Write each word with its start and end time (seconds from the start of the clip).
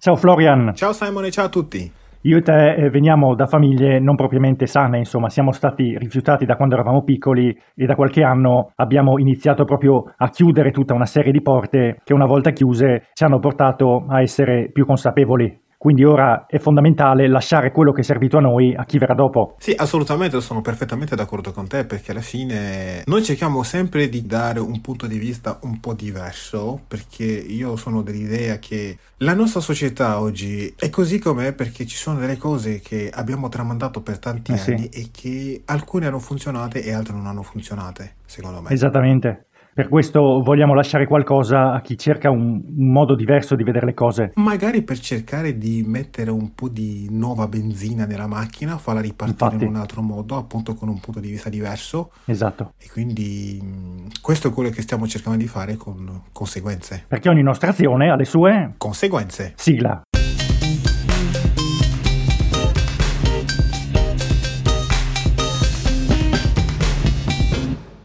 Ciao 0.00 0.16
Florian. 0.16 0.72
Ciao 0.74 0.94
Simone, 0.94 1.30
ciao 1.30 1.44
a 1.44 1.48
tutti. 1.50 1.92
Io 2.22 2.38
e 2.38 2.40
te 2.40 2.72
eh, 2.72 2.88
veniamo 2.88 3.34
da 3.34 3.44
famiglie 3.44 4.00
non 4.00 4.16
propriamente 4.16 4.64
sane, 4.64 4.96
insomma, 4.96 5.28
siamo 5.28 5.52
stati 5.52 5.94
rifiutati 5.98 6.46
da 6.46 6.56
quando 6.56 6.74
eravamo 6.74 7.04
piccoli 7.04 7.54
e 7.74 7.84
da 7.84 7.94
qualche 7.94 8.22
anno 8.22 8.72
abbiamo 8.76 9.18
iniziato 9.18 9.64
proprio 9.64 10.04
a 10.16 10.30
chiudere 10.30 10.70
tutta 10.70 10.94
una 10.94 11.04
serie 11.04 11.32
di 11.32 11.42
porte 11.42 12.00
che 12.02 12.14
una 12.14 12.24
volta 12.24 12.50
chiuse 12.52 13.08
ci 13.12 13.24
hanno 13.24 13.40
portato 13.40 14.06
a 14.08 14.22
essere 14.22 14.70
più 14.72 14.86
consapevoli 14.86 15.54
quindi 15.80 16.04
ora 16.04 16.44
è 16.46 16.58
fondamentale 16.58 17.26
lasciare 17.26 17.70
quello 17.70 17.92
che 17.92 18.02
è 18.02 18.04
servito 18.04 18.36
a 18.36 18.40
noi 18.40 18.74
a 18.76 18.84
chi 18.84 18.98
verrà 18.98 19.14
dopo. 19.14 19.54
Sì, 19.56 19.72
assolutamente, 19.74 20.38
sono 20.42 20.60
perfettamente 20.60 21.16
d'accordo 21.16 21.52
con 21.52 21.66
te 21.68 21.86
perché 21.86 22.10
alla 22.10 22.20
fine 22.20 23.02
noi 23.06 23.22
cerchiamo 23.22 23.62
sempre 23.62 24.10
di 24.10 24.26
dare 24.26 24.60
un 24.60 24.82
punto 24.82 25.06
di 25.06 25.16
vista 25.16 25.58
un 25.62 25.80
po' 25.80 25.94
diverso 25.94 26.82
perché 26.86 27.24
io 27.24 27.76
sono 27.76 28.02
dell'idea 28.02 28.58
che 28.58 28.98
la 29.20 29.32
nostra 29.32 29.60
società 29.60 30.20
oggi 30.20 30.70
è 30.76 30.90
così 30.90 31.18
com'è 31.18 31.54
perché 31.54 31.86
ci 31.86 31.96
sono 31.96 32.18
delle 32.18 32.36
cose 32.36 32.80
che 32.80 33.08
abbiamo 33.10 33.48
tramandato 33.48 34.02
per 34.02 34.18
tanti 34.18 34.52
eh 34.52 34.58
anni 34.58 34.88
sì. 34.92 35.00
e 35.00 35.08
che 35.10 35.62
alcune 35.64 36.06
hanno 36.06 36.18
funzionate 36.18 36.84
e 36.84 36.92
altre 36.92 37.14
non 37.14 37.24
hanno 37.24 37.42
funzionate, 37.42 38.16
secondo 38.26 38.60
me. 38.60 38.68
Esattamente. 38.68 39.46
Per 39.72 39.88
questo 39.88 40.42
vogliamo 40.42 40.74
lasciare 40.74 41.06
qualcosa 41.06 41.72
a 41.72 41.80
chi 41.80 41.96
cerca 41.96 42.28
un, 42.28 42.60
un, 42.76 42.90
modo 42.90 43.14
diverso 43.14 43.54
di 43.54 43.62
vedere 43.62 43.86
le 43.86 43.94
cose. 43.94 44.32
Magari 44.34 44.82
per 44.82 44.98
cercare 44.98 45.56
di 45.56 45.84
mettere 45.86 46.30
un 46.30 46.54
po' 46.54 46.68
di 46.68 47.06
nuova 47.10 47.46
benzina 47.46 48.04
nella 48.04 48.26
macchina, 48.26 48.78
farla 48.78 49.00
ripartire 49.00 49.44
Infatti. 49.44 49.64
in 49.64 49.70
un 49.70 49.76
altro 49.76 50.02
modo, 50.02 50.36
appunto 50.36 50.74
con 50.74 50.88
un 50.88 50.98
punto 50.98 51.20
di 51.20 51.30
vista 51.30 51.48
diverso. 51.48 52.10
Esatto. 52.24 52.72
E 52.78 52.88
quindi 52.90 53.60
mh, 53.62 54.20
questo 54.20 54.48
è 54.48 54.52
quello 54.52 54.70
che 54.70 54.82
stiamo 54.82 55.06
cercando 55.06 55.38
di 55.38 55.46
fare 55.46 55.76
con 55.76 56.22
conseguenze. 56.32 57.04
Perché 57.06 57.28
ogni 57.28 57.42
nostra 57.42 57.70
azione 57.70 58.10
ha 58.10 58.16
le 58.16 58.24
sue 58.24 58.74
conseguenze. 58.76 59.52
Sigla. 59.54 60.02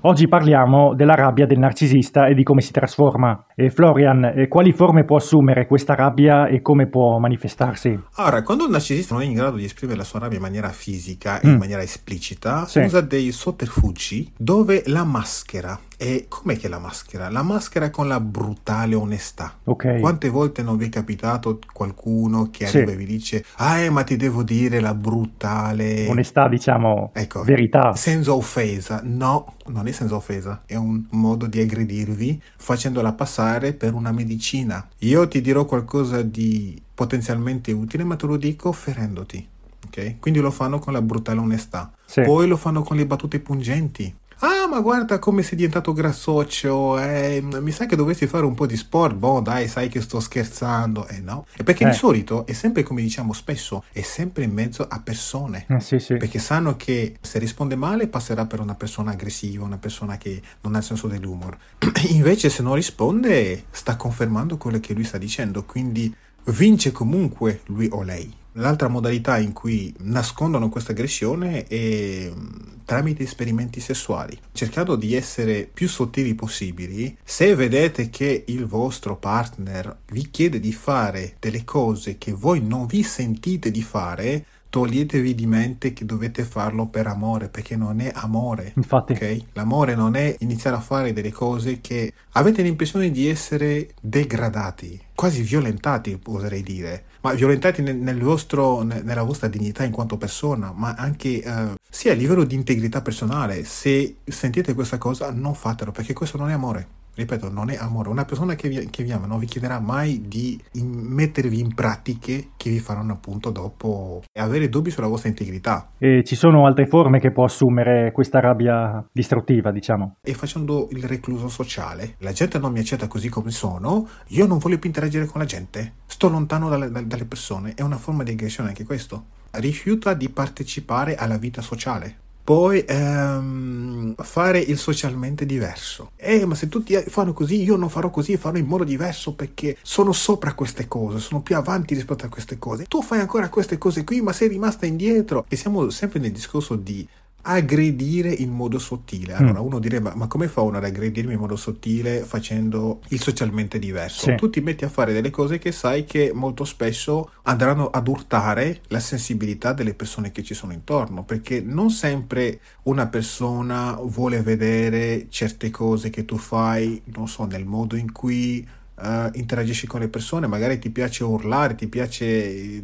Oggi 0.07 0.27
parliamo 0.27 0.93
della 0.93 1.15
rabbia 1.15 1.47
del 1.47 1.57
narcisista 1.57 2.27
e 2.27 2.35
di 2.35 2.43
come 2.43 2.61
si 2.61 2.71
trasforma. 2.71 3.47
E 3.55 3.71
Florian, 3.71 4.23
eh, 4.23 4.47
quali 4.47 4.71
forme 4.71 5.03
può 5.03 5.15
assumere 5.15 5.65
questa 5.65 5.95
rabbia 5.95 6.45
e 6.47 6.61
come 6.61 6.87
può 6.87 7.17
manifestarsi? 7.17 7.99
Allora, 8.17 8.43
quando 8.43 8.65
un 8.65 8.69
narcisista 8.71 9.15
non 9.15 9.23
è 9.23 9.25
in 9.25 9.33
grado 9.33 9.57
di 9.57 9.63
esprimere 9.63 9.97
la 9.97 10.03
sua 10.03 10.19
rabbia 10.19 10.35
in 10.37 10.43
maniera 10.43 10.69
fisica 10.69 11.39
e 11.39 11.47
Mm. 11.47 11.51
in 11.53 11.57
maniera 11.57 11.81
esplicita, 11.81 12.65
Sì. 12.65 12.81
usa 12.81 13.01
dei 13.01 13.31
sotterfugi 13.31 14.31
dove 14.37 14.83
la 14.85 15.03
maschera. 15.03 15.79
E 15.97 16.25
com'è 16.27 16.57
che 16.57 16.67
la 16.67 16.79
maschera? 16.79 17.29
La 17.29 17.41
maschera 17.41 17.89
con 17.89 18.07
la 18.07 18.19
brutale 18.19 18.95
onestà. 18.95 19.57
Ok. 19.63 19.99
Quante 19.99 20.29
volte 20.29 20.61
non 20.61 20.75
vi 20.77 20.87
è 20.87 20.89
capitato 20.89 21.59
qualcuno 21.73 22.49
che 22.51 22.65
Sì. 22.67 22.77
arriva 22.77 22.91
e 22.91 22.95
vi 22.97 23.05
dice 23.05 23.45
Ah, 23.55 23.77
eh, 23.77 23.89
ma 23.89 24.03
ti 24.03 24.17
devo 24.17 24.43
dire 24.43 24.79
la 24.81 24.93
brutale... 24.93 26.07
Onestà, 26.07 26.47
diciamo, 26.49 27.11
Ecco, 27.13 27.43
verità. 27.43 27.93
senza 27.95 28.33
offesa. 28.33 28.99
No, 29.03 29.55
non 29.67 29.87
è 29.87 29.91
senza 29.91 30.15
offesa, 30.15 30.63
è 30.65 30.75
un 30.75 31.05
modo 31.11 31.45
di 31.47 31.59
aggredirvi 31.61 32.41
facendola 32.57 33.13
passare 33.13 33.73
per 33.73 33.93
una 33.93 34.11
medicina. 34.11 34.85
Io 34.99 35.27
ti 35.27 35.39
dirò 35.41 35.65
qualcosa 35.65 36.21
di 36.21 36.81
potenzialmente 36.93 37.71
utile, 37.71 38.03
ma 38.03 38.15
te 38.15 38.25
lo 38.25 38.37
dico 38.37 38.71
ferendoti. 38.71 39.47
Ok? 39.87 40.19
Quindi 40.19 40.39
lo 40.39 40.51
fanno 40.51 40.79
con 40.79 40.93
la 40.93 41.01
brutale 41.01 41.39
onestà. 41.39 41.91
Sì. 42.05 42.21
Poi 42.21 42.47
lo 42.47 42.57
fanno 42.57 42.81
con 42.81 42.97
le 42.97 43.05
battute 43.05 43.39
pungenti. 43.39 44.13
Ah, 44.39 44.67
ma 44.67 44.79
guarda 44.81 45.17
come 45.17 45.41
sei 45.43 45.55
diventato 45.57 45.93
grassoccio. 45.93 46.99
Eh, 46.99 47.41
mi 47.41 47.71
sa 47.71 47.85
che 47.85 47.95
dovresti 47.95 48.27
fare 48.27 48.45
un 48.45 48.53
po' 48.53 48.65
di 48.65 48.75
sport. 48.75 49.15
Boh, 49.15 49.39
dai, 49.39 49.67
sai 49.67 49.87
che 49.87 50.01
sto 50.01 50.19
scherzando. 50.19 51.07
Eh 51.07 51.19
no. 51.21 51.45
E 51.55 51.63
perché 51.63 51.85
Eh. 51.85 51.89
di 51.91 51.95
solito 51.95 52.45
è 52.45 52.53
sempre 52.53 52.83
come 52.83 53.01
diciamo 53.01 53.31
spesso, 53.33 53.83
è 53.91 54.01
sempre 54.01 54.43
in 54.43 54.51
mezzo 54.51 54.85
a 54.87 54.99
persone. 54.99 55.65
Eh, 55.69 55.79
sì, 55.79 55.99
sì. 55.99 56.17
Perché 56.17 56.39
sanno 56.39 56.75
che 56.75 57.15
se 57.21 57.39
risponde 57.39 57.75
male 57.75 58.07
passerà 58.07 58.45
per 58.45 58.59
una 58.59 58.75
persona 58.75 59.11
aggressiva, 59.11 59.63
una 59.63 59.77
persona 59.77 60.17
che 60.17 60.41
non 60.61 60.75
ha 60.75 60.79
il 60.79 60.83
senso 60.83 61.07
dell'umor. 61.07 61.57
Invece 62.09 62.49
se 62.49 62.61
non 62.61 62.75
risponde 62.75 63.65
sta 63.71 63.95
confermando 63.95 64.57
quello 64.57 64.79
che 64.79 64.93
lui 64.93 65.05
sta 65.05 65.17
dicendo, 65.17 65.63
quindi 65.63 66.13
vince 66.47 66.91
comunque 66.91 67.61
lui 67.67 67.87
o 67.91 68.01
lei. 68.03 68.31
L'altra 68.57 68.87
modalità 68.87 69.37
in 69.37 69.51
cui 69.51 69.93
nascondono 69.99 70.69
questa 70.69 70.93
aggressione 70.93 71.65
è 71.65 72.29
mh, 72.29 72.83
tramite 72.85 73.23
esperimenti 73.23 73.81
sessuali, 73.81 74.37
cercando 74.53 74.95
di 74.95 75.13
essere 75.13 75.69
più 75.71 75.89
sottili 75.89 76.35
possibili. 76.35 77.17
Se 77.23 77.53
vedete 77.53 78.09
che 78.09 78.45
il 78.47 78.65
vostro 78.65 79.17
partner 79.17 79.97
vi 80.11 80.29
chiede 80.29 80.61
di 80.61 80.71
fare 80.71 81.35
delle 81.39 81.65
cose 81.65 82.17
che 82.17 82.31
voi 82.31 82.61
non 82.61 82.85
vi 82.85 83.03
sentite 83.03 83.71
di 83.71 83.81
fare, 83.81 84.45
toglietevi 84.75 85.33
di 85.33 85.45
mente 85.45 85.93
che 85.93 86.03
dovete 86.03 86.43
farlo 86.43 86.87
per 86.87 87.07
amore, 87.07 87.47
perché 87.47 87.77
non 87.77 88.01
è 88.01 88.11
amore. 88.13 88.73
Infatti. 88.75 89.13
Ok? 89.13 89.41
L'amore 89.53 89.95
non 89.95 90.17
è 90.17 90.35
iniziare 90.39 90.75
a 90.75 90.81
fare 90.81 91.13
delle 91.13 91.31
cose 91.31 91.79
che 91.79 92.11
avete 92.31 92.61
l'impressione 92.61 93.09
di 93.09 93.29
essere 93.29 93.93
degradati, 94.01 94.99
quasi 95.15 95.43
violentati, 95.43 96.19
oserei 96.25 96.61
dire. 96.61 97.05
Ma 97.21 97.31
violentati 97.31 97.81
nel, 97.81 98.19
vostro, 98.19 98.81
ne- 98.81 99.01
nella 99.01 99.23
vostra 99.23 99.47
dignità 99.47 99.85
in 99.85 99.93
quanto 99.93 100.17
persona, 100.17 100.73
ma 100.75 100.93
anche 100.95 101.41
eh, 101.41 101.75
sia 101.89 102.11
a 102.11 102.15
livello 102.15 102.43
di 102.43 102.55
integrità 102.55 103.01
personale. 103.01 103.63
Se 103.63 104.17
sentite 104.25 104.73
questa 104.73 104.97
cosa, 104.97 105.31
non 105.31 105.55
fatelo, 105.55 105.93
perché 105.93 106.11
questo 106.11 106.37
non 106.37 106.49
è 106.49 106.53
amore. 106.53 106.87
Ripeto, 107.15 107.49
non 107.49 107.69
è 107.69 107.77
amore. 107.77 108.09
Una 108.09 108.25
persona 108.25 108.55
che 108.55 108.67
vi, 108.67 108.89
che 108.89 109.03
vi 109.03 109.11
ama 109.11 109.25
non 109.25 109.39
vi 109.39 109.45
chiederà 109.45 109.79
mai 109.79 110.21
di 110.27 110.61
in- 110.73 110.91
mettervi 110.91 111.59
in 111.59 111.73
pratiche 111.73 112.49
che 112.57 112.69
vi 112.69 112.79
faranno 112.79 113.13
appunto 113.13 113.51
dopo 113.51 114.21
avere 114.33 114.67
dubbi 114.69 114.89
sulla 114.91 115.07
vostra 115.07 115.29
integrità. 115.29 115.91
E 115.97 116.23
ci 116.25 116.35
sono 116.35 116.65
altre 116.65 116.87
forme 116.87 117.19
che 117.19 117.31
può 117.31 117.45
assumere 117.45 118.11
questa 118.11 118.39
rabbia 118.39 119.05
distruttiva, 119.11 119.71
diciamo. 119.71 120.17
e 120.21 120.33
facendo 120.33 120.87
il 120.91 121.03
recluso 121.03 121.47
sociale. 121.47 122.15
La 122.19 122.31
gente 122.33 122.59
non 122.59 122.71
mi 122.71 122.79
accetta 122.79 123.07
così 123.07 123.29
come 123.29 123.51
sono, 123.51 124.07
io 124.27 124.45
non 124.45 124.57
voglio 124.57 124.77
più 124.77 124.89
interagire 124.89 125.25
con 125.25 125.39
la 125.39 125.47
gente, 125.47 125.93
sto 126.05 126.29
lontano 126.29 126.69
dalle- 126.69 126.89
dalle 126.89 127.25
persone, 127.25 127.73
è 127.75 127.81
una 127.81 127.97
forma 127.97 128.23
di 128.23 128.31
aggressione 128.31 128.69
anche 128.69 128.83
questo. 128.83 129.25
Rifiuta 129.51 130.13
di 130.13 130.29
partecipare 130.29 131.15
alla 131.15 131.37
vita 131.37 131.61
sociale. 131.61 132.23
Poi 132.45 132.85
ehm, 132.87 134.13
fare 134.21 134.59
il 134.59 134.77
socialmente 134.77 135.47
diverso. 135.47 136.11
Eh, 136.15 136.45
ma 136.45 136.53
se 136.53 136.69
tutti 136.69 136.95
fanno 137.07 137.33
così, 137.33 137.63
io 137.63 137.75
non 137.75 137.89
farò 137.89 138.11
così, 138.11 138.37
farò 138.37 138.55
in 138.57 138.67
modo 138.67 138.83
diverso 138.83 139.33
perché 139.33 139.75
sono 139.81 140.11
sopra 140.11 140.53
queste 140.53 140.87
cose, 140.87 141.17
sono 141.17 141.41
più 141.41 141.55
avanti 141.55 141.95
rispetto 141.95 142.23
a 142.23 142.29
queste 142.29 142.59
cose. 142.59 142.85
Tu 142.85 143.01
fai 143.01 143.19
ancora 143.19 143.49
queste 143.49 143.79
cose 143.79 144.03
qui, 144.03 144.21
ma 144.21 144.31
sei 144.31 144.49
rimasta 144.49 144.85
indietro. 144.85 145.45
E 145.47 145.55
siamo 145.55 145.89
sempre 145.89 146.19
nel 146.19 146.31
discorso 146.31 146.75
di 146.75 147.07
aggredire 147.47 148.29
in 148.29 148.51
modo 148.51 148.79
sottile. 148.79 149.33
Allora 149.33 149.59
uno 149.59 149.79
direbbe, 149.79 150.11
ma 150.15 150.27
come 150.27 150.47
fa 150.47 150.61
uno 150.61 150.77
ad 150.77 150.83
aggredirmi 150.83 151.33
in 151.33 151.39
modo 151.39 151.55
sottile 151.55 152.21
facendo 152.21 153.01
il 153.09 153.21
socialmente 153.21 153.77
diverso? 153.77 154.25
Sì. 154.25 154.35
Tu 154.35 154.49
ti 154.49 154.61
metti 154.61 154.83
a 154.83 154.89
fare 154.89 155.13
delle 155.13 155.29
cose 155.29 155.59
che 155.59 155.71
sai 155.71 156.05
che 156.05 156.31
molto 156.33 156.65
spesso 156.65 157.31
andranno 157.43 157.89
ad 157.89 158.07
urtare 158.07 158.81
la 158.87 158.99
sensibilità 158.99 159.73
delle 159.73 159.93
persone 159.93 160.31
che 160.31 160.43
ci 160.43 160.53
sono 160.53 160.73
intorno, 160.73 161.23
perché 161.23 161.61
non 161.61 161.91
sempre 161.91 162.59
una 162.83 163.07
persona 163.07 163.97
vuole 164.01 164.41
vedere 164.41 165.27
certe 165.29 165.69
cose 165.69 166.09
che 166.09 166.25
tu 166.25 166.37
fai, 166.37 167.01
non 167.15 167.27
so, 167.27 167.45
nel 167.45 167.65
modo 167.65 167.95
in 167.95 168.11
cui 168.11 168.67
eh, 168.99 169.29
interagisci 169.33 169.85
con 169.85 169.99
le 169.99 170.07
persone, 170.07 170.47
magari 170.47 170.79
ti 170.79 170.89
piace 170.89 171.23
urlare, 171.23 171.75
ti 171.75 171.87
piace 171.87 172.23
eh, 172.25 172.83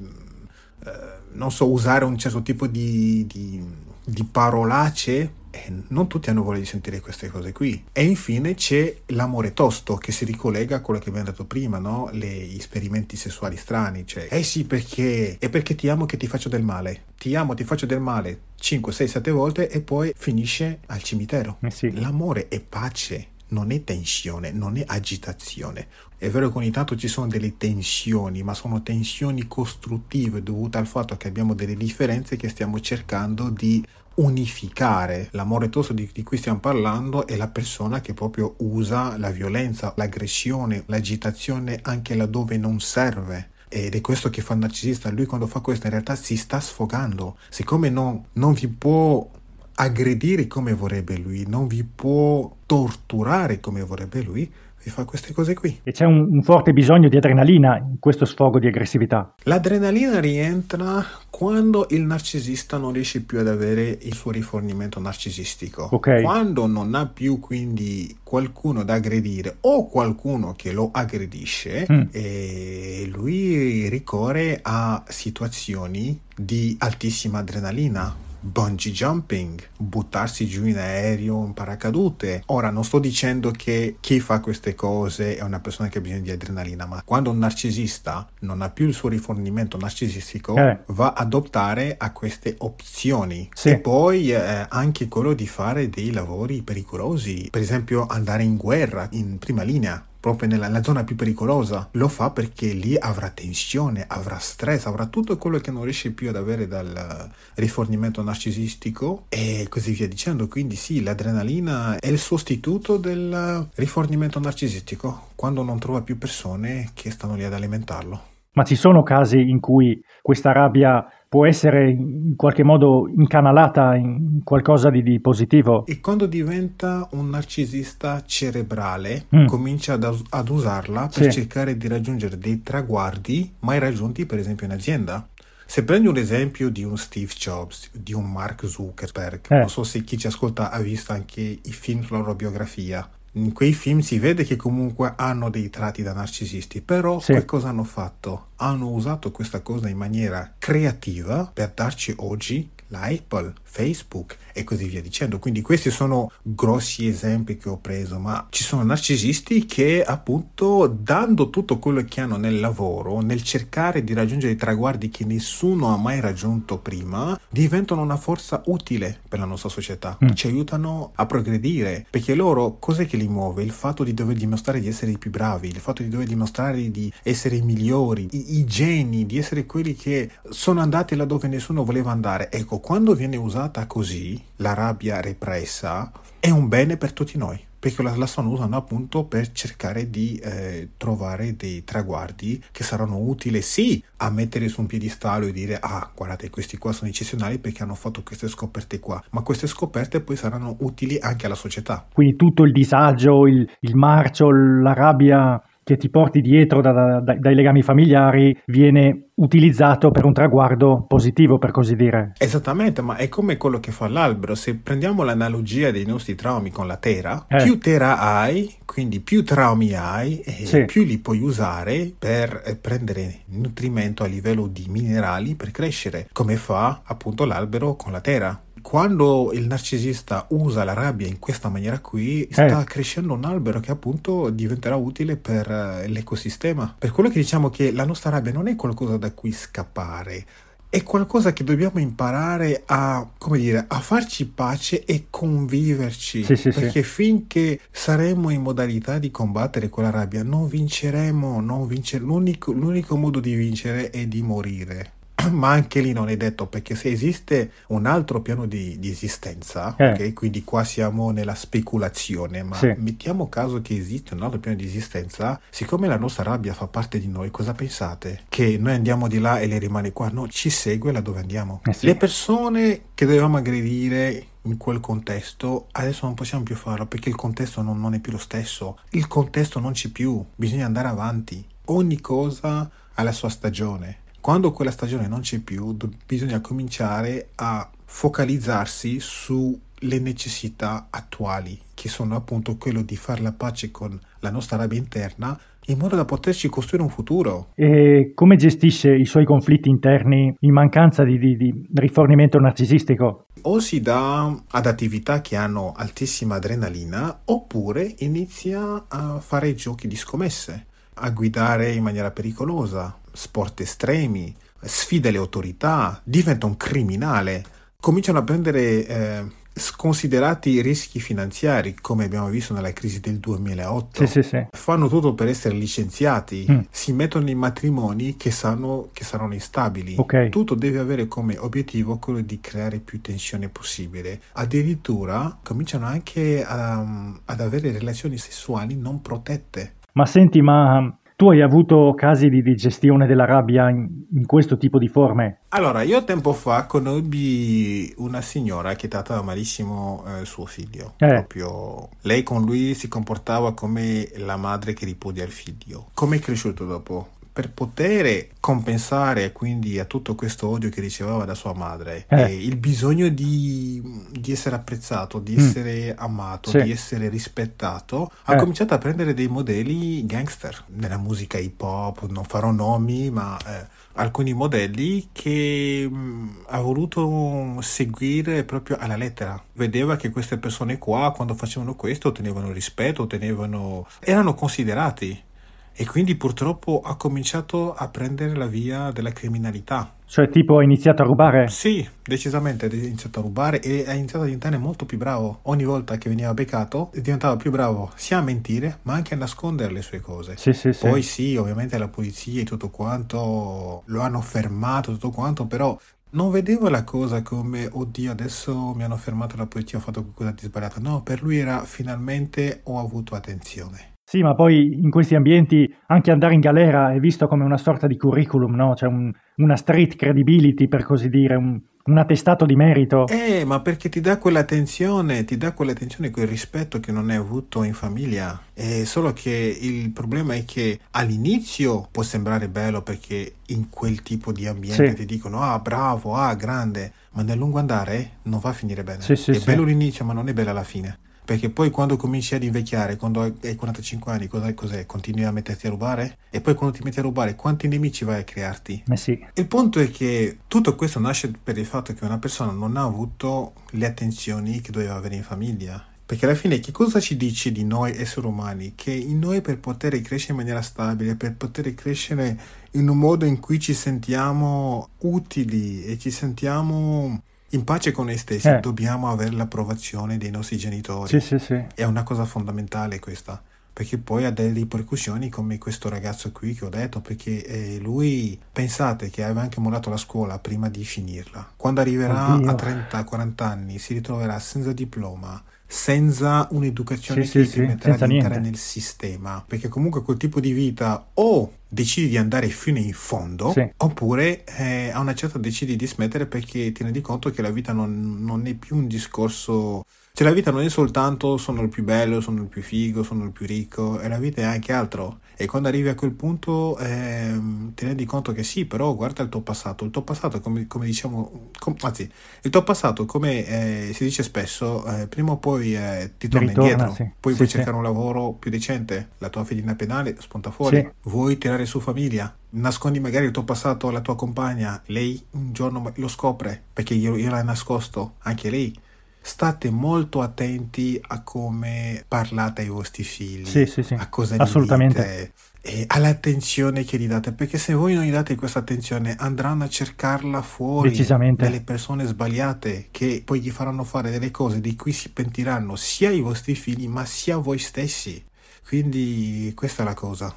non 1.33 1.51
so, 1.51 1.69
usare 1.69 2.05
un 2.05 2.17
certo 2.17 2.41
tipo 2.41 2.67
di, 2.67 3.25
di, 3.25 3.63
di 4.11 4.23
parolacce. 4.23 5.39
E 5.53 5.69
non 5.89 6.07
tutti 6.07 6.29
hanno 6.29 6.43
voglia 6.43 6.59
di 6.59 6.65
sentire 6.65 7.01
queste 7.01 7.27
cose 7.29 7.51
qui. 7.51 7.83
E 7.91 8.05
infine 8.05 8.53
c'è 8.53 8.95
l'amore 9.07 9.53
tosto 9.53 9.95
che 9.95 10.13
si 10.13 10.23
ricollega 10.23 10.77
a 10.77 10.81
quello 10.81 10.99
che 10.99 11.09
abbiamo 11.09 11.29
detto 11.29 11.43
prima, 11.43 11.77
no? 11.77 12.09
Le, 12.13 12.27
gli 12.27 12.55
esperimenti 12.55 13.17
sessuali 13.17 13.57
strani. 13.57 14.07
Cioè, 14.07 14.27
eh 14.31 14.43
sì, 14.43 14.63
perché 14.63 15.37
è 15.39 15.49
perché 15.49 15.75
ti 15.75 15.89
amo 15.89 16.05
che 16.05 16.15
ti 16.15 16.27
faccio 16.27 16.47
del 16.47 16.63
male. 16.63 17.03
Ti 17.17 17.35
amo, 17.35 17.53
ti 17.53 17.65
faccio 17.65 17.85
del 17.85 17.99
male 17.99 18.39
5, 18.55 18.93
6, 18.93 19.07
7 19.07 19.31
volte 19.31 19.69
e 19.69 19.81
poi 19.81 20.13
finisce 20.15 20.79
al 20.87 21.03
cimitero. 21.03 21.57
Eh 21.61 21.71
sì. 21.71 21.91
L'amore 21.99 22.47
è 22.47 22.61
pace, 22.61 23.27
non 23.49 23.71
è 23.71 23.83
tensione, 23.83 24.51
non 24.51 24.77
è 24.77 24.83
agitazione. 24.87 25.87
È 26.17 26.29
vero 26.29 26.51
che 26.51 26.57
ogni 26.59 26.71
tanto 26.71 26.95
ci 26.95 27.07
sono 27.07 27.27
delle 27.27 27.57
tensioni, 27.57 28.43
ma 28.43 28.53
sono 28.53 28.83
tensioni 28.83 29.47
costruttive 29.47 30.43
dovute 30.43 30.77
al 30.77 30.85
fatto 30.85 31.17
che 31.17 31.27
abbiamo 31.27 31.55
delle 31.55 31.75
differenze 31.75 32.37
che 32.37 32.47
stiamo 32.47 32.79
cercando 32.79 33.49
di 33.49 33.83
unificare. 34.15 35.29
L'amore 35.31 35.69
tosto 35.69 35.93
di, 35.93 36.09
di 36.11 36.23
cui 36.23 36.37
stiamo 36.37 36.59
parlando 36.59 37.25
è 37.25 37.35
la 37.35 37.47
persona 37.47 38.01
che 38.01 38.13
proprio 38.13 38.55
usa 38.57 39.17
la 39.17 39.29
violenza, 39.29 39.93
l'aggressione, 39.95 40.83
l'agitazione 40.87 41.79
anche 41.81 42.15
laddove 42.15 42.57
non 42.57 42.79
serve. 42.79 43.49
Ed 43.67 43.95
è 43.95 44.01
questo 44.01 44.29
che 44.29 44.41
fa 44.41 44.53
il 44.53 44.59
narcisista. 44.59 45.11
Lui 45.11 45.25
quando 45.25 45.47
fa 45.47 45.61
questo 45.61 45.85
in 45.85 45.93
realtà 45.93 46.15
si 46.15 46.35
sta 46.35 46.59
sfogando. 46.59 47.37
Siccome 47.49 47.89
non, 47.89 48.23
non 48.33 48.53
vi 48.53 48.67
può 48.67 49.29
aggredire 49.75 50.47
come 50.47 50.73
vorrebbe 50.73 51.17
lui, 51.17 51.45
non 51.47 51.67
vi 51.67 51.83
può 51.83 52.53
torturare 52.65 53.59
come 53.59 53.81
vorrebbe 53.81 54.21
lui, 54.21 54.51
e 54.83 54.89
fa 54.89 55.05
queste 55.05 55.33
cose 55.33 55.53
qui. 55.53 55.79
E 55.83 55.91
c'è 55.91 56.05
un, 56.05 56.27
un, 56.31 56.41
forte 56.41 56.73
bisogno 56.73 57.09
di 57.09 57.17
adrenalina 57.17 57.77
in 57.77 57.99
questo 57.99 58.25
sfogo 58.25 58.59
di 58.59 58.67
aggressività. 58.67 59.33
L'adrenalina 59.43 60.19
rientra 60.19 61.05
quando 61.29 61.87
il 61.89 62.01
narcisista 62.01 62.77
non 62.77 62.93
riesce 62.93 63.21
più 63.21 63.39
ad 63.39 63.47
avere 63.47 63.97
il 64.01 64.13
suo 64.13 64.31
rifornimento 64.31 64.99
narcisistico. 64.99 65.89
Okay. 65.91 66.21
Quando 66.21 66.67
non 66.67 66.95
ha 66.95 67.05
più 67.07 67.39
quindi 67.39 68.17
qualcuno 68.23 68.83
da 68.83 68.95
aggredire 68.95 69.57
o 69.61 69.87
qualcuno 69.87 70.53
che 70.55 70.71
lo 70.71 70.89
aggredisce, 70.91 71.85
mm. 71.91 72.01
e 72.11 73.09
lui 73.11 73.89
ricorre 73.89 74.59
a 74.61 75.03
situazioni 75.07 76.19
di 76.35 76.75
altissima 76.79 77.39
adrenalina 77.39 78.29
bungee 78.41 78.91
jumping, 78.91 79.61
buttarsi 79.77 80.47
giù 80.47 80.65
in 80.65 80.77
aereo, 80.77 81.45
in 81.45 81.53
paracadute. 81.53 82.43
Ora 82.47 82.69
non 82.69 82.83
sto 82.83 82.99
dicendo 82.99 83.51
che 83.51 83.97
chi 83.99 84.19
fa 84.19 84.39
queste 84.39 84.75
cose 84.75 85.37
è 85.37 85.43
una 85.43 85.59
persona 85.59 85.89
che 85.89 85.99
ha 85.99 86.01
bisogno 86.01 86.21
di 86.21 86.31
adrenalina, 86.31 86.85
ma 86.85 87.01
quando 87.05 87.29
un 87.29 87.37
narcisista 87.37 88.27
non 88.39 88.61
ha 88.61 88.69
più 88.69 88.87
il 88.87 88.93
suo 88.93 89.09
rifornimento 89.09 89.77
narcisistico, 89.77 90.55
eh. 90.57 90.79
va 90.87 91.13
ad 91.13 91.33
optare 91.33 91.95
a 91.97 92.11
queste 92.11 92.55
opzioni. 92.59 93.49
Sì. 93.53 93.69
E 93.69 93.77
poi 93.77 94.31
eh, 94.31 94.65
anche 94.69 95.07
quello 95.07 95.33
di 95.33 95.47
fare 95.47 95.89
dei 95.89 96.11
lavori 96.11 96.61
pericolosi, 96.61 97.47
per 97.49 97.61
esempio 97.61 98.05
andare 98.07 98.43
in 98.43 98.57
guerra 98.57 99.07
in 99.11 99.37
prima 99.37 99.63
linea 99.63 100.03
proprio 100.21 100.47
nella, 100.47 100.81
zona 100.83 101.03
più 101.03 101.17
pericolosa. 101.17 101.89
Lo 101.93 102.07
fa 102.07 102.29
perché 102.29 102.71
lì 102.71 102.95
avrà 102.97 103.29
tensione, 103.29 104.05
avrà 104.07 104.37
stress, 104.37 104.85
avrà 104.85 105.07
tutto 105.07 105.37
quello 105.37 105.57
che 105.57 105.71
non 105.71 105.83
riesce 105.83 106.11
più 106.11 106.29
ad 106.29 106.37
avere 106.37 106.67
dal 106.67 107.29
rifornimento 107.55 108.21
narcisistico 108.21 109.25
e 109.27 109.65
così 109.67 109.91
via 109.91 110.07
dicendo. 110.07 110.47
Quindi 110.47 110.75
sì, 110.75 111.03
l'adrenalina 111.03 111.97
è 111.99 112.07
il 112.07 112.19
sostituto 112.19 112.95
del 112.95 113.67
rifornimento 113.75 114.39
narcisistico 114.39 115.29
quando 115.35 115.63
non 115.63 115.79
trova 115.79 116.01
più 116.01 116.17
persone 116.17 116.91
che 116.93 117.11
stanno 117.11 117.35
lì 117.35 117.43
ad 117.43 117.53
alimentarlo. 117.53 118.29
Ma 118.53 118.63
ci 118.63 118.75
sono 118.75 119.01
casi 119.01 119.39
in 119.39 119.59
cui 119.59 119.99
questa 120.21 120.51
rabbia 120.51 121.05
può 121.31 121.45
essere 121.45 121.89
in 121.89 122.35
qualche 122.35 122.61
modo 122.61 123.07
incanalata 123.07 123.95
in 123.95 124.41
qualcosa 124.43 124.89
di, 124.89 125.01
di 125.01 125.21
positivo. 125.21 125.85
E 125.85 126.01
quando 126.01 126.25
diventa 126.25 127.07
un 127.11 127.29
narcisista 127.29 128.21
cerebrale, 128.25 129.27
mm. 129.33 129.45
comincia 129.45 129.93
ad, 129.93 130.23
ad, 130.29 130.49
usarla 130.49 131.07
per 131.07 131.31
sì. 131.31 131.39
cercare 131.39 131.77
di 131.77 131.87
raggiungere 131.87 132.37
dei 132.37 132.61
traguardi 132.61 133.49
mai 133.59 133.79
raggiunti, 133.79 134.25
per 134.25 134.39
esempio, 134.39 134.65
in 134.65 134.73
azienda. 134.73 135.25
Se 135.65 135.85
prendi 135.85 136.09
un 136.09 136.17
esempio 136.17 136.69
di 136.69 136.83
un 136.83 136.97
Steve 136.97 137.31
Jobs, 137.33 137.91
di 137.93 138.11
un 138.11 138.29
Mark 138.29 138.65
Zuckerberg, 138.65 139.39
eh. 139.51 139.57
non 139.59 139.69
so 139.69 139.83
se 139.85 140.03
chi 140.03 140.17
ci 140.17 140.27
ascolta 140.27 140.69
ha 140.69 140.81
visto 140.81 141.13
anche 141.13 141.39
i 141.39 141.71
film 141.71 142.01
sulla 142.01 142.19
loro 142.19 142.35
biografia, 142.35 143.09
in 143.33 143.53
quei 143.53 143.73
film 143.73 143.99
si 143.99 144.19
vede 144.19 144.43
che 144.43 144.55
comunque 144.55 145.13
hanno 145.15 145.49
dei 145.49 145.69
tratti 145.69 146.01
da 146.01 146.13
narcisisti, 146.13 146.81
però 146.81 147.19
sì. 147.19 147.33
che 147.33 147.45
cosa 147.45 147.69
hanno 147.69 147.83
fatto? 147.83 148.47
Hanno 148.57 148.89
usato 148.89 149.31
questa 149.31 149.61
cosa 149.61 149.87
in 149.87 149.97
maniera 149.97 150.53
creativa 150.57 151.49
per 151.53 151.71
darci 151.73 152.13
oggi 152.17 152.69
la 152.91 153.03
Apple, 153.03 153.53
Facebook 153.63 154.37
e 154.53 154.63
così 154.63 154.85
via 154.85 155.01
dicendo. 155.01 155.39
Quindi 155.39 155.61
questi 155.61 155.89
sono 155.89 156.31
grossi 156.41 157.07
esempi 157.07 157.57
che 157.57 157.69
ho 157.69 157.77
preso, 157.77 158.19
ma 158.19 158.47
ci 158.49 158.63
sono 158.63 158.83
narcisisti 158.83 159.65
che 159.65 160.03
appunto 160.03 160.87
dando 160.87 161.49
tutto 161.49 161.79
quello 161.79 162.03
che 162.03 162.21
hanno 162.21 162.37
nel 162.37 162.59
lavoro, 162.59 163.21
nel 163.21 163.43
cercare 163.43 164.03
di 164.03 164.13
raggiungere 164.13 164.53
i 164.53 164.57
traguardi 164.57 165.09
che 165.09 165.25
nessuno 165.25 165.93
ha 165.93 165.97
mai 165.97 166.19
raggiunto 166.19 166.77
prima, 166.77 167.39
diventano 167.49 168.01
una 168.01 168.17
forza 168.17 168.61
utile 168.65 169.19
per 169.27 169.39
la 169.39 169.45
nostra 169.45 169.69
società, 169.69 170.17
mm. 170.23 170.29
ci 170.33 170.47
aiutano 170.47 171.11
a 171.15 171.25
progredire, 171.25 172.05
perché 172.09 172.35
loro 172.35 172.77
cos'è 172.77 173.07
che 173.07 173.17
li 173.17 173.27
muove? 173.27 173.63
Il 173.63 173.71
fatto 173.71 174.03
di 174.03 174.13
dover 174.13 174.35
dimostrare 174.35 174.81
di 174.81 174.87
essere 174.87 175.11
i 175.11 175.17
più 175.17 175.31
bravi, 175.31 175.69
il 175.69 175.77
fatto 175.77 176.03
di 176.03 176.09
dover 176.09 176.27
dimostrare 176.27 176.91
di 176.91 177.11
essere 177.23 177.55
i 177.55 177.61
migliori, 177.61 178.27
i, 178.31 178.57
i 178.57 178.65
geni, 178.65 179.25
di 179.25 179.37
essere 179.37 179.65
quelli 179.65 179.95
che 179.95 180.29
sono 180.49 180.81
andati 180.81 181.15
laddove 181.15 181.47
nessuno 181.47 181.85
voleva 181.85 182.11
andare. 182.11 182.51
Ecco, 182.51 182.79
quando 182.81 183.13
viene 183.13 183.37
usata 183.37 183.85
così, 183.87 184.41
la 184.57 184.73
rabbia 184.73 185.21
repressa, 185.21 186.11
è 186.39 186.49
un 186.49 186.67
bene 186.67 186.97
per 186.97 187.13
tutti 187.13 187.37
noi 187.37 187.69
perché 187.81 188.03
la, 188.03 188.15
la, 188.15 188.27
stanno 188.27 188.51
usando 188.51 188.77
appunto 188.77 189.23
per 189.23 189.51
cercare 189.53 190.11
di 190.11 190.35
eh, 190.35 190.89
trovare 190.97 191.55
dei 191.55 191.83
traguardi 191.83 192.63
che 192.71 192.83
saranno 192.83 193.17
utili 193.17 193.63
sì 193.63 194.03
a 194.17 194.29
mettere 194.29 194.67
su 194.67 194.81
un 194.81 194.85
piedistallo 194.85 195.47
e 195.47 195.51
dire 195.51 195.79
ah 195.81 196.11
guardate 196.15 196.51
questi 196.51 196.77
qua 196.77 196.91
sono 196.91 197.09
eccezionali 197.09 197.57
perché 197.57 197.81
hanno 197.81 197.95
fatto 197.95 198.21
queste 198.21 198.47
scoperte 198.49 198.99
qua 198.99 199.23
ma 199.31 199.41
queste 199.41 199.65
scoperte 199.65 200.21
poi 200.21 200.35
saranno 200.35 200.75
utili 200.81 201.17
anche 201.19 201.47
alla 201.47 201.55
società. 201.55 202.05
Quindi 202.13 202.35
tutto 202.35 202.63
il 202.65 202.71
disagio 202.71 203.47
il, 203.47 203.67
il 203.79 203.95
marcio 203.95 204.51
la 204.51 204.93
rabbia 204.93 205.59
che 205.83 205.97
ti 205.97 206.09
porti 206.09 206.41
dietro 206.41 206.81
da, 206.81 206.91
da, 206.91 207.19
da, 207.19 207.35
dai 207.35 207.55
legami 207.55 207.81
familiari 207.81 208.55
viene 208.67 209.29
utilizzato 209.35 210.11
per 210.11 210.25
un 210.25 210.33
traguardo 210.33 211.05
positivo, 211.07 211.57
per 211.57 211.71
così 211.71 211.95
dire. 211.95 212.33
Esattamente, 212.37 213.01
ma 213.01 213.15
è 213.15 213.27
come 213.29 213.57
quello 213.57 213.79
che 213.79 213.91
fa 213.91 214.07
l'albero. 214.07 214.53
Se 214.53 214.75
prendiamo 214.75 215.23
l'analogia 215.23 215.89
dei 215.89 216.05
nostri 216.05 216.35
traumi 216.35 216.69
con 216.69 216.85
la 216.85 216.97
terra, 216.97 217.45
eh. 217.47 217.63
più 217.63 217.79
terra 217.79 218.19
hai, 218.19 218.71
quindi 218.85 219.19
più 219.19 219.43
traumi 219.43 219.93
hai, 219.93 220.39
e 220.41 220.65
sì. 220.65 220.85
più 220.85 221.03
li 221.03 221.17
puoi 221.17 221.39
usare 221.39 222.13
per 222.17 222.61
eh, 222.65 222.75
prendere 222.75 223.39
nutrimento 223.47 224.23
a 224.23 224.27
livello 224.27 224.67
di 224.67 224.85
minerali 224.87 225.55
per 225.55 225.71
crescere, 225.71 226.27
come 226.31 226.55
fa 226.55 227.01
appunto 227.03 227.45
l'albero 227.45 227.95
con 227.95 228.11
la 228.11 228.21
terra 228.21 228.61
quando 228.81 229.51
il 229.53 229.67
narcisista 229.67 230.45
usa 230.49 230.83
la 230.83 230.93
rabbia 230.93 231.27
in 231.27 231.39
questa 231.39 231.69
maniera 231.69 231.99
qui, 231.99 232.47
sta 232.51 232.81
eh. 232.81 232.83
crescendo 232.83 233.33
un 233.33 233.45
albero 233.45 233.79
che 233.79 233.91
appunto 233.91 234.49
diventerà 234.49 234.95
utile 234.95 235.37
per 235.37 235.69
uh, 235.69 236.09
l'ecosistema. 236.09 236.95
Per 236.97 237.11
quello 237.11 237.29
che 237.29 237.39
diciamo 237.39 237.69
che 237.69 237.91
la 237.91 238.05
nostra 238.05 238.29
rabbia 238.29 238.51
non 238.51 238.67
è 238.67 238.75
qualcosa 238.75 239.17
da 239.17 239.31
cui 239.31 239.51
scappare, 239.51 240.45
è 240.91 241.03
qualcosa 241.03 241.53
che 241.53 241.63
dobbiamo 241.63 241.99
imparare 241.99 242.83
a, 242.85 243.25
come 243.37 243.57
dire, 243.59 243.85
a 243.87 243.99
farci 244.01 244.45
pace 244.45 245.05
e 245.05 245.27
conviverci. 245.29 246.43
Sì, 246.43 246.55
sì, 246.57 246.69
perché 246.69 247.01
sì. 247.01 247.09
finché 247.09 247.79
saremo 247.89 248.49
in 248.49 248.61
modalità 248.61 249.17
di 249.17 249.31
combattere 249.31 249.87
quella 249.87 250.09
rabbia, 250.09 250.43
non 250.43 250.67
vinceremo, 250.67 251.61
non 251.61 251.87
vincer- 251.87 252.21
l'unico, 252.21 252.73
l'unico 252.73 253.15
modo 253.15 253.39
di 253.39 253.53
vincere 253.53 254.09
è 254.09 254.27
di 254.27 254.41
morire. 254.41 255.13
ma 255.51 255.69
anche 255.69 256.01
lì 256.01 256.13
non 256.13 256.29
è 256.29 256.37
detto 256.37 256.67
perché 256.67 256.95
se 256.95 257.09
esiste 257.09 257.71
un 257.87 258.05
altro 258.05 258.41
piano 258.41 258.65
di, 258.65 258.99
di 258.99 259.09
esistenza, 259.09 259.95
eh. 259.97 260.11
okay, 260.11 260.33
quindi 260.33 260.63
qua 260.63 260.83
siamo 260.83 261.31
nella 261.31 261.55
speculazione, 261.55 262.63
ma 262.63 262.75
sì. 262.75 262.93
mettiamo 262.97 263.49
caso 263.49 263.81
che 263.81 263.95
esiste 263.95 264.33
un 264.33 264.43
altro 264.43 264.59
piano 264.59 264.77
di 264.77 264.85
esistenza, 264.85 265.59
siccome 265.69 266.07
la 266.07 266.17
nostra 266.17 266.43
rabbia 266.43 266.73
fa 266.73 266.87
parte 266.87 267.19
di 267.19 267.27
noi, 267.27 267.51
cosa 267.51 267.73
pensate? 267.73 268.41
Che 268.49 268.77
noi 268.77 268.93
andiamo 268.93 269.27
di 269.27 269.39
là 269.39 269.59
e 269.59 269.67
lei 269.67 269.79
rimane 269.79 270.11
qua? 270.11 270.29
No, 270.29 270.47
ci 270.47 270.69
segue 270.69 271.11
là 271.11 271.21
dove 271.21 271.39
andiamo. 271.39 271.81
Eh 271.85 271.93
sì. 271.93 272.05
Le 272.05 272.15
persone 272.15 273.01
che 273.13 273.25
dovevamo 273.25 273.57
aggredire 273.57 274.45
in 274.63 274.77
quel 274.77 274.99
contesto, 274.99 275.87
adesso 275.91 276.25
non 276.25 276.35
possiamo 276.35 276.63
più 276.63 276.75
farlo 276.75 277.07
perché 277.07 277.29
il 277.29 277.35
contesto 277.35 277.81
non, 277.81 277.99
non 277.99 278.13
è 278.13 278.19
più 278.19 278.31
lo 278.31 278.37
stesso, 278.37 278.99
il 279.11 279.27
contesto 279.27 279.79
non 279.79 279.93
c'è 279.93 280.09
più, 280.09 280.43
bisogna 280.55 280.85
andare 280.85 281.07
avanti. 281.07 281.65
Ogni 281.85 282.19
cosa 282.21 282.89
ha 283.13 283.23
la 283.23 283.31
sua 283.31 283.49
stagione 283.49 284.20
quando 284.41 284.71
quella 284.71 284.91
stagione 284.91 285.27
non 285.27 285.41
c'è 285.41 285.59
più, 285.59 285.95
bisogna 286.25 286.59
cominciare 286.59 287.49
a 287.55 287.87
focalizzarsi 288.03 289.19
sulle 289.19 290.19
necessità 290.19 291.07
attuali, 291.09 291.79
che 291.93 292.09
sono 292.09 292.35
appunto 292.35 292.75
quello 292.75 293.03
di 293.03 293.15
fare 293.15 293.41
la 293.41 293.53
pace 293.53 293.91
con 293.91 294.19
la 294.39 294.49
nostra 294.49 294.77
rabbia 294.77 294.97
interna 294.97 295.57
in 295.87 295.97
modo 295.97 296.15
da 296.15 296.25
poterci 296.25 296.69
costruire 296.69 297.03
un 297.03 297.11
futuro. 297.11 297.69
E 297.75 298.31
come 298.35 298.55
gestisce 298.55 299.13
i 299.13 299.25
suoi 299.25 299.45
conflitti 299.45 299.89
interni 299.89 300.55
in 300.59 300.73
mancanza 300.73 301.23
di, 301.23 301.37
di, 301.37 301.55
di 301.55 301.87
rifornimento 301.93 302.59
narcisistico? 302.59 303.45
O 303.63 303.79
si 303.79 304.01
dà 304.01 304.45
ad 304.45 304.85
attività 304.85 305.41
che 305.41 305.55
hanno 305.55 305.93
altissima 305.95 306.55
adrenalina 306.55 307.41
oppure 307.45 308.13
inizia 308.19 309.05
a 309.07 309.39
fare 309.39 309.73
giochi 309.73 310.07
di 310.07 310.15
scommesse, 310.15 310.85
a 311.15 311.29
guidare 311.31 311.91
in 311.91 312.03
maniera 312.03 312.31
pericolosa, 312.31 313.17
sport 313.31 313.81
estremi, 313.81 314.55
sfida 314.81 315.29
le 315.31 315.37
autorità, 315.37 316.19
diventa 316.23 316.65
un 316.65 316.77
criminale, 316.77 317.63
cominciano 317.99 318.39
a 318.39 318.43
prendere 318.43 319.05
eh, 319.05 319.45
sconsiderati 319.73 320.81
rischi 320.81 321.19
finanziari, 321.19 321.95
come 321.99 322.25
abbiamo 322.25 322.49
visto 322.49 322.73
nella 322.73 322.91
crisi 322.91 323.19
del 323.19 323.37
2008. 323.37 324.25
Sì, 324.25 324.41
sì, 324.41 324.43
sì. 324.43 324.65
Fanno 324.71 325.07
tutto 325.07 325.33
per 325.33 325.47
essere 325.47 325.75
licenziati, 325.75 326.65
mm. 326.69 326.79
si 326.89 327.13
mettono 327.13 327.49
in 327.49 327.57
matrimoni 327.57 328.35
che, 328.35 328.51
sanno, 328.51 329.09
che 329.13 329.23
saranno 329.23 329.53
instabili. 329.53 330.15
Okay. 330.17 330.49
Tutto 330.49 330.75
deve 330.75 330.99
avere 330.99 331.27
come 331.27 331.57
obiettivo 331.57 332.17
quello 332.17 332.41
di 332.41 332.59
creare 332.59 332.99
più 332.99 333.21
tensione 333.21 333.69
possibile. 333.69 334.41
Addirittura 334.53 335.57
cominciano 335.63 336.05
anche 336.05 336.63
a, 336.65 336.99
ad 337.45 337.59
avere 337.59 337.91
relazioni 337.91 338.37
sessuali 338.37 338.95
non 338.95 339.21
protette. 339.21 339.95
Ma 340.13 340.25
senti, 340.25 340.61
ma 340.61 341.15
Tu 341.41 341.49
hai 341.49 341.63
avuto 341.63 342.13
casi 342.15 342.49
di, 342.49 342.61
di 342.61 342.75
gestione 342.75 343.25
della 343.25 343.45
rabbia 343.45 343.89
in, 343.89 344.07
in, 344.31 344.45
questo 344.45 344.77
tipo 344.77 344.99
di 344.99 345.07
forme? 345.07 345.61
Allora, 345.69 346.03
io 346.03 346.23
tempo 346.23 346.53
fa 346.53 346.85
conobbi 346.85 348.13
una 348.17 348.41
signora 348.41 348.93
che 348.93 349.07
trattava 349.07 349.41
malissimo 349.41 350.23
eh, 350.23 350.45
suo 350.45 350.67
figlio. 350.67 351.13
Eh. 351.17 351.25
Proprio 351.25 352.09
lei 352.21 352.43
con 352.43 352.63
lui 352.63 352.93
si 352.93 353.07
comportava 353.07 353.73
come 353.73 354.29
la 354.35 354.55
madre 354.55 354.93
che 354.93 355.05
ripudia 355.05 355.43
il 355.43 355.49
figlio. 355.49 356.09
Come 356.13 356.35
è 356.35 356.39
cresciuto 356.39 356.85
dopo? 356.85 357.29
Per 357.53 357.71
poter 357.71 358.47
compensare 358.59 359.51
quindi 359.51 359.99
a 359.99 360.05
tutto 360.05 360.35
questo 360.35 360.69
odio 360.69 360.89
che 360.89 361.01
riceveva 361.01 361.43
da 361.43 361.53
sua 361.53 361.73
madre 361.73 362.25
eh. 362.29 362.55
il 362.55 362.77
bisogno 362.77 363.27
di, 363.27 364.01
di, 364.29 364.51
essere 364.51 364.75
apprezzato, 364.75 365.39
di 365.39 365.55
mm. 365.55 365.59
essere 365.59 366.15
amato, 366.15 366.69
sì. 366.69 366.81
di 366.81 366.91
essere 366.91 367.27
rispettato, 367.27 368.31
ha 368.43 368.53
eh. 368.53 368.57
cominciato 368.57 368.93
a 368.93 368.97
prendere 368.97 369.33
dei 369.33 369.47
modelli 369.47 370.25
gangster 370.25 370.85
nella 370.95 371.17
musica 371.17 371.57
hip 371.57 371.81
hop, 371.81 372.27
non 372.29 372.43
farò 372.43 372.71
nomi, 372.71 373.29
ma 373.29 373.57
eh, 373.67 373.87
alcuni 374.13 374.53
modelli 374.53 375.29
che 375.31 376.07
mh, 376.09 376.15
mm, 376.15 376.49
ha 376.67 376.79
voluto 376.79 377.77
seguire 377.81 378.63
proprio 378.63 378.97
alla 378.99 379.17
lettera. 379.17 379.61
Vedeva 379.73 380.15
che 380.15 380.29
queste 380.29 380.57
persone 380.57 380.97
qua, 380.97 381.31
quando 381.35 381.53
facevano 381.55 381.95
questo, 381.95 382.29
ottenevano 382.29 382.71
rispetto, 382.71 383.23
ottenevano... 383.23 384.07
erano 384.19 384.53
considerati 384.53 385.49
e 385.93 386.05
quindi 386.05 386.35
purtroppo 386.35 387.01
ha 387.03 387.15
cominciato 387.15 387.93
a 387.93 388.09
prendere 388.09 388.55
la 388.55 388.67
via 388.67 389.11
della 389.11 389.31
criminalità. 389.31 390.15
Cioè 390.25 390.47
tipo 390.47 390.77
ha 390.77 390.83
iniziato 390.83 391.23
a 391.23 391.25
rubare? 391.25 391.67
Sì, 391.67 392.07
decisamente 392.23 392.85
ha 392.85 392.93
iniziato 392.93 393.39
a 393.39 393.43
rubare 393.43 393.81
e 393.81 394.05
ha 394.07 394.13
iniziato 394.13 394.43
a 394.43 394.45
diventare 394.45 394.77
molto 394.77 395.05
più 395.05 395.17
bravo. 395.17 395.59
Ogni 395.63 395.83
volta 395.83 396.17
che 396.17 396.29
veniva 396.29 396.53
beccato 396.53 397.09
diventava 397.13 397.57
più 397.57 397.69
bravo 397.69 398.11
sia 398.15 398.37
a 398.37 398.41
mentire 398.41 398.99
ma 399.01 399.13
anche 399.13 399.33
a 399.33 399.37
nascondere 399.37 399.91
le 399.91 400.01
sue 400.01 400.21
cose. 400.21 400.55
Sì, 400.55 400.71
sì, 400.71 400.91
Poi 400.97 401.21
sì. 401.21 401.49
sì, 401.51 401.55
ovviamente 401.57 401.97
la 401.97 402.07
polizia 402.07 402.61
e 402.61 402.65
tutto 402.65 402.89
quanto 402.89 404.03
lo 404.05 404.21
hanno 404.21 404.39
fermato, 404.39 405.11
tutto 405.11 405.31
quanto, 405.31 405.65
però 405.65 405.97
non 406.33 406.49
vedevo 406.49 406.87
la 406.87 407.03
cosa 407.03 407.41
come, 407.41 407.89
oddio, 407.91 408.31
adesso 408.31 408.93
mi 408.95 409.03
hanno 409.03 409.17
fermato 409.17 409.57
la 409.57 409.65
polizia, 409.65 409.97
ho 409.97 410.01
fatto 410.01 410.21
qualcosa 410.21 410.51
di 410.51 410.61
sbagliato. 410.61 411.01
No, 411.01 411.21
per 411.23 411.43
lui 411.43 411.57
era 411.57 411.83
finalmente 411.83 412.79
ho 412.85 412.99
avuto 412.99 413.35
attenzione. 413.35 414.10
Sì, 414.31 414.41
ma 414.43 414.55
poi 414.55 414.97
in 415.03 415.09
questi 415.09 415.35
ambienti 415.35 415.93
anche 416.07 416.31
andare 416.31 416.53
in 416.53 416.61
galera 416.61 417.11
è 417.11 417.19
visto 417.19 417.49
come 417.49 417.65
una 417.65 417.77
sorta 417.77 418.07
di 418.07 418.15
curriculum, 418.15 418.73
no? 418.75 418.95
Cioè 418.95 419.09
un, 419.09 419.29
una 419.57 419.75
street 419.75 420.15
credibility, 420.15 420.87
per 420.87 421.03
così 421.03 421.27
dire, 421.27 421.55
un, 421.55 421.77
un, 422.05 422.17
attestato 422.17 422.65
di 422.65 422.77
merito. 422.77 423.27
Eh, 423.27 423.65
ma 423.65 423.81
perché 423.81 424.07
ti 424.07 424.21
dà 424.21 424.37
quell'attenzione, 424.37 425.43
ti 425.43 425.57
dà 425.57 425.73
quell'attenzione, 425.73 426.31
quel 426.31 426.47
rispetto 426.47 427.01
che 427.01 427.11
non 427.11 427.29
hai 427.29 427.35
avuto 427.35 427.83
in 427.83 427.93
famiglia. 427.93 428.57
È 428.71 429.03
solo 429.03 429.33
che 429.33 429.77
il 429.81 430.11
problema 430.11 430.53
è 430.53 430.63
che 430.63 430.99
all'inizio 431.11 432.07
può 432.09 432.23
sembrare 432.23 432.69
bello 432.69 433.01
perché 433.01 433.55
in 433.65 433.89
quel 433.89 434.21
tipo 434.21 434.53
di 434.53 434.65
ambiente 434.65 435.09
sì. 435.09 435.15
ti 435.15 435.25
dicono 435.25 435.59
ah 435.59 435.77
bravo, 435.79 436.35
ah 436.35 436.55
grande, 436.55 437.11
ma 437.31 437.41
nel 437.41 437.57
lungo 437.57 437.79
andare 437.79 438.37
non 438.43 438.61
va 438.61 438.69
a 438.69 438.73
finire 438.73 439.03
bene. 439.03 439.23
Sì, 439.23 439.35
sì, 439.35 439.51
è 439.51 439.59
bello 439.59 439.83
l'inizio, 439.83 440.23
ma 440.23 440.31
non 440.31 440.47
è 440.47 440.53
bello 440.53 440.69
alla 440.69 440.85
fine. 440.85 441.17
Perché 441.51 441.69
poi 441.69 441.89
quando 441.89 442.15
cominci 442.15 442.55
ad 442.55 442.63
invecchiare, 442.63 443.17
quando 443.17 443.41
hai 443.41 443.75
45 443.75 444.31
anni, 444.31 444.47
cos'è, 444.47 444.73
cos'è? 444.73 445.05
Continui 445.05 445.43
a 445.43 445.51
metterti 445.51 445.85
a 445.85 445.89
rubare? 445.89 446.37
E 446.49 446.61
poi 446.61 446.75
quando 446.75 446.95
ti 446.95 447.03
metti 447.03 447.19
a 447.19 447.23
rubare, 447.23 447.55
quanti 447.55 447.89
nemici 447.89 448.23
vai 448.23 448.39
a 448.39 448.43
crearti? 448.45 449.03
Eh 449.05 449.17
sì. 449.17 449.37
Il 449.55 449.67
punto 449.67 449.99
è 449.99 450.09
che 450.09 450.59
tutto 450.69 450.95
questo 450.95 451.19
nasce 451.19 451.51
per 451.61 451.77
il 451.77 451.85
fatto 451.85 452.13
che 452.13 452.23
una 452.23 452.39
persona 452.39 452.71
non 452.71 452.95
ha 452.95 453.03
avuto 453.03 453.73
le 453.89 454.05
attenzioni 454.05 454.79
che 454.79 454.91
doveva 454.91 455.15
avere 455.15 455.35
in 455.35 455.43
famiglia. 455.43 456.01
Perché 456.25 456.45
alla 456.45 456.55
fine 456.55 456.79
che 456.79 456.93
cosa 456.93 457.19
ci 457.19 457.35
dice 457.35 457.73
di 457.73 457.83
noi 457.83 458.15
esseri 458.15 458.47
umani? 458.47 458.93
Che 458.95 459.11
in 459.11 459.39
noi 459.39 459.59
per 459.59 459.77
poter 459.77 460.21
crescere 460.21 460.53
in 460.53 460.59
maniera 460.59 460.81
stabile, 460.81 461.35
per 461.35 461.55
poter 461.55 461.93
crescere 461.93 462.57
in 462.91 463.09
un 463.09 463.17
modo 463.17 463.43
in 463.43 463.59
cui 463.59 463.77
ci 463.77 463.93
sentiamo 463.93 465.09
utili 465.17 466.05
e 466.05 466.17
ci 466.17 466.31
sentiamo 466.31 467.41
in 467.71 467.83
pace 467.83 468.11
con 468.11 468.25
noi 468.25 468.37
stessi 468.37 468.67
eh. 468.67 468.79
dobbiamo 468.79 469.29
avere 469.29 469.51
l'approvazione 469.51 470.37
dei 470.37 470.51
nostri 470.51 470.77
genitori. 470.77 471.27
Sì, 471.27 471.39
sì, 471.39 471.59
sì. 471.59 471.83
È 471.93 472.03
una 472.03 472.23
cosa 472.23 472.45
fondamentale 472.45 473.19
questa, 473.19 473.61
perché 473.93 474.17
poi 474.17 474.45
ha 474.45 474.51
delle 474.51 474.71
ripercussioni 474.71 475.49
come 475.49 475.77
questo 475.77 476.09
ragazzo 476.09 476.51
qui 476.51 476.73
che 476.73 476.85
ho 476.85 476.89
detto, 476.89 477.21
perché 477.21 477.65
eh, 477.65 477.99
lui, 477.99 478.59
pensate 478.71 479.29
che 479.29 479.43
aveva 479.43 479.61
anche 479.61 479.79
mollato 479.79 480.09
la 480.09 480.17
scuola 480.17 480.59
prima 480.59 480.89
di 480.89 481.03
finirla. 481.03 481.73
Quando 481.75 482.01
arriverà 482.01 482.53
Oddio. 482.53 482.69
a 482.69 482.73
30-40 482.73 483.63
anni 483.63 483.99
si 483.99 484.13
ritroverà 484.13 484.59
senza 484.59 484.91
diploma, 484.91 485.61
senza 485.91 486.69
un'educazione 486.71 487.43
sì, 487.43 487.59
che 487.59 487.65
sì, 487.65 487.79
permetterà 487.79 488.15
sì, 488.15 488.25
di 488.25 488.33
entrare 488.35 488.59
nel 488.61 488.77
sistema. 488.77 489.61
Perché 489.67 489.89
comunque 489.89 490.23
quel 490.23 490.37
tipo 490.37 490.61
di 490.61 490.71
vita 490.71 491.31
o 491.33 491.73
decidi 491.85 492.29
di 492.29 492.37
andare 492.37 492.69
fino 492.69 492.97
in 492.97 493.11
fondo 493.11 493.71
sì. 493.71 493.85
oppure 493.97 494.63
eh, 494.63 495.09
a 495.09 495.19
una 495.19 495.35
certa 495.35 495.59
decidi 495.59 495.97
di 495.97 496.07
smettere 496.07 496.45
perché 496.45 496.93
ti 496.93 497.03
rendi 497.03 497.19
conto 497.19 497.51
che 497.51 497.61
la 497.61 497.71
vita 497.71 497.91
non, 497.91 498.41
non 498.41 498.65
è 498.67 498.73
più 498.73 498.95
un 498.95 499.07
discorso 499.07 500.05
cioè 500.33 500.47
la 500.47 500.53
vita 500.53 500.71
non 500.71 500.81
è 500.81 500.89
soltanto 500.89 501.57
sono 501.57 501.81
il 501.81 501.89
più 501.89 502.03
bello, 502.03 502.39
sono 502.39 502.61
il 502.61 502.67
più 502.67 502.81
figo, 502.81 503.21
sono 503.21 503.43
il 503.43 503.51
più 503.51 503.65
ricco, 503.65 504.19
e 504.19 504.27
la 504.27 504.37
vita 504.37 504.61
è 504.61 504.63
anche 504.65 504.93
altro. 504.93 505.39
E 505.57 505.67
quando 505.67 505.89
arrivi 505.89 506.07
a 506.07 506.15
quel 506.15 506.31
punto 506.31 506.97
eh, 506.97 507.53
ti 507.93 508.05
rendi 508.05 508.25
conto 508.25 508.51
che 508.51 508.63
sì, 508.63 508.85
però 508.85 509.13
guarda 509.13 509.43
il 509.43 509.49
tuo 509.49 509.61
passato. 509.61 510.05
Il 510.05 510.09
tuo 510.09 510.23
passato, 510.23 510.59
come, 510.59 510.87
come 510.87 511.05
diciamo, 511.05 511.69
com, 511.77 511.95
anzi, 511.99 512.27
il 512.63 512.71
tuo 512.71 512.81
passato, 512.81 513.25
come 513.25 513.65
eh, 513.67 514.11
si 514.13 514.23
dice 514.23 514.41
spesso, 514.41 515.05
eh, 515.05 515.27
prima 515.27 515.51
o 515.51 515.57
poi 515.57 515.95
eh, 515.95 516.31
ti 516.37 516.47
torna 516.47 516.69
Ritorna, 516.69 516.89
indietro. 516.89 517.13
Sì. 517.13 517.31
Poi 517.39 517.51
sì, 517.51 517.57
puoi 517.57 517.69
sì. 517.69 517.75
cercare 517.75 517.97
un 517.97 518.03
lavoro 518.03 518.53
più 518.53 518.71
decente, 518.71 519.31
la 519.37 519.49
tua 519.49 519.63
fedina 519.63 519.93
penale 519.93 520.35
spunta 520.39 520.71
fuori. 520.71 521.07
Vuoi 521.23 521.59
tirare 521.59 521.85
su 521.85 521.99
famiglia, 521.99 522.51
nascondi 522.69 523.19
magari 523.19 523.45
il 523.45 523.51
tuo 523.51 523.63
passato 523.63 524.07
alla 524.07 524.21
tua 524.21 524.35
compagna, 524.35 524.99
lei 525.07 525.39
un 525.51 525.73
giorno 525.73 526.11
lo 526.15 526.27
scopre 526.27 526.81
perché 526.91 527.13
io, 527.13 527.35
io 527.35 527.49
l'ho 527.51 527.61
nascosto, 527.61 528.35
anche 528.39 528.71
lei 528.71 528.97
state 529.41 529.89
molto 529.89 530.41
attenti 530.41 531.19
a 531.21 531.41
come 531.41 532.23
parlate 532.27 532.81
ai 532.81 532.89
vostri 532.89 533.23
figli, 533.23 533.65
sì, 533.65 533.85
sì, 533.85 534.03
sì. 534.03 534.13
a 534.13 534.29
cosa 534.29 534.55
Assolutamente. 534.57 535.21
dite, 535.21 535.53
e 535.83 536.05
all'attenzione 536.07 537.03
che 537.03 537.17
gli 537.17 537.27
date, 537.27 537.51
perché 537.51 537.79
se 537.79 537.93
voi 537.93 538.13
non 538.13 538.23
gli 538.23 538.31
date 538.31 538.55
questa 538.55 538.79
attenzione 538.79 539.35
andranno 539.37 539.83
a 539.83 539.89
cercarla 539.89 540.61
fuori 540.61 541.25
dalle 541.55 541.81
persone 541.81 542.25
sbagliate 542.25 543.07
che 543.09 543.41
poi 543.43 543.61
gli 543.61 543.71
faranno 543.71 544.03
fare 544.03 544.29
delle 544.29 544.51
cose 544.51 544.79
di 544.79 544.95
cui 544.95 545.11
si 545.11 545.29
pentiranno 545.29 545.95
sia 545.95 546.29
i 546.29 546.39
vostri 546.39 546.75
figli 546.75 547.07
ma 547.07 547.25
sia 547.25 547.57
voi 547.57 547.79
stessi. 547.79 548.43
Quindi 548.87 549.71
questa 549.75 550.03
è 550.03 550.05
la 550.05 550.13
cosa. 550.13 550.53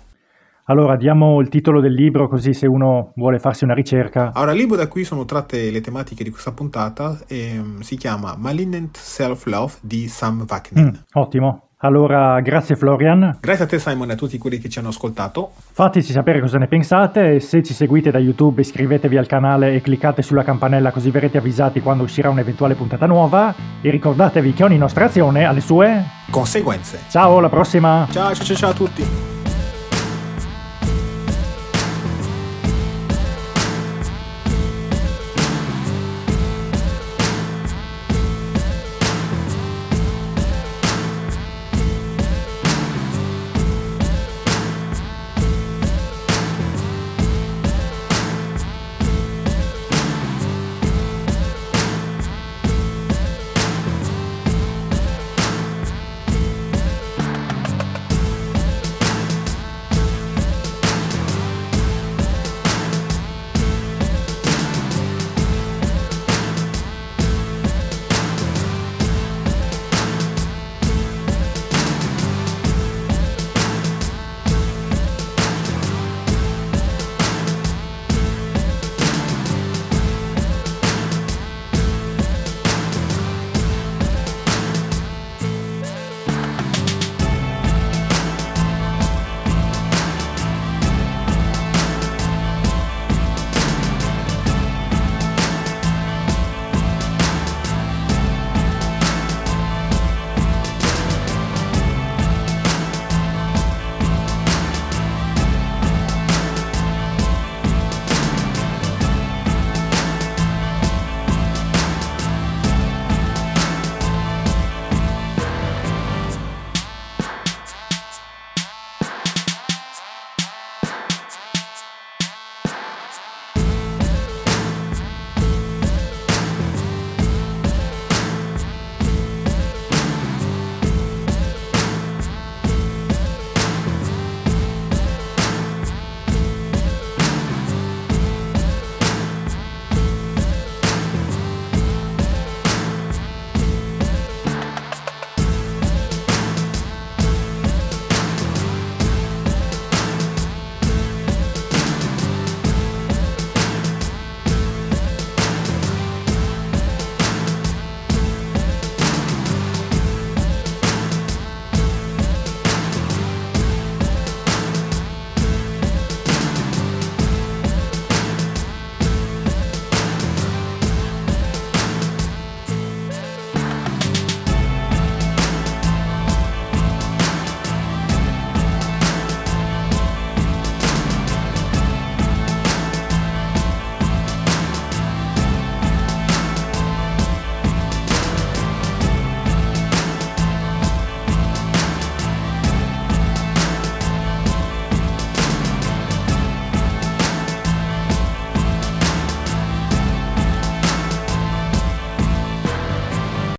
Allora, 0.66 0.96
diamo 0.96 1.40
il 1.40 1.48
titolo 1.48 1.80
del 1.80 1.92
libro 1.92 2.28
così 2.28 2.54
se 2.54 2.66
uno 2.66 3.12
vuole 3.16 3.38
farsi 3.38 3.64
una 3.64 3.74
ricerca. 3.74 4.32
Allora, 4.32 4.52
il 4.52 4.58
libro 4.58 4.76
da 4.76 4.88
cui 4.88 5.04
sono 5.04 5.24
tratte 5.24 5.70
le 5.70 5.80
tematiche 5.80 6.24
di 6.24 6.30
questa 6.30 6.52
puntata 6.52 7.18
eh, 7.26 7.62
si 7.80 7.96
chiama 7.96 8.34
Malignant 8.38 8.96
Self-Love 8.96 9.74
di 9.82 10.08
Sam 10.08 10.46
Vaknin. 10.46 10.84
Mm, 10.84 10.94
ottimo. 11.12 11.68
Allora, 11.84 12.40
grazie 12.40 12.76
Florian. 12.76 13.36
Grazie 13.42 13.64
a 13.64 13.68
te 13.68 13.78
Simon 13.78 14.08
e 14.08 14.12
a 14.14 14.16
tutti 14.16 14.38
quelli 14.38 14.56
che 14.56 14.70
ci 14.70 14.78
hanno 14.78 14.88
ascoltato. 14.88 15.50
Fateci 15.72 16.12
sapere 16.12 16.40
cosa 16.40 16.56
ne 16.56 16.66
pensate 16.66 17.34
e 17.34 17.40
se 17.40 17.62
ci 17.62 17.74
seguite 17.74 18.10
da 18.10 18.18
YouTube 18.18 18.62
iscrivetevi 18.62 19.18
al 19.18 19.26
canale 19.26 19.74
e 19.74 19.82
cliccate 19.82 20.22
sulla 20.22 20.44
campanella 20.44 20.90
così 20.92 21.10
verrete 21.10 21.36
avvisati 21.36 21.80
quando 21.80 22.04
uscirà 22.04 22.30
un'eventuale 22.30 22.74
puntata 22.74 23.04
nuova 23.04 23.54
e 23.82 23.90
ricordatevi 23.90 24.54
che 24.54 24.64
ogni 24.64 24.78
nostra 24.78 25.04
azione 25.04 25.44
ha 25.44 25.52
le 25.52 25.60
sue 25.60 26.02
conseguenze. 26.30 27.00
Ciao, 27.10 27.36
alla 27.36 27.50
prossima. 27.50 28.06
Ciao, 28.10 28.32
ciao, 28.32 28.56
ciao 28.56 28.70
a 28.70 28.74
tutti. 28.74 29.43